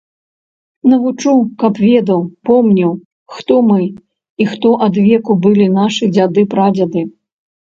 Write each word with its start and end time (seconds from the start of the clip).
Навучу, 0.91 1.33
каб 1.63 1.73
ведаў, 1.89 2.21
помніў, 2.49 2.91
хто 3.35 3.53
мы 3.69 3.81
і 3.93 4.43
хто 4.55 4.69
адвеку 4.89 5.31
былі 5.45 5.67
нашы 5.79 6.03
дзяды-прадзеды. 6.17 7.01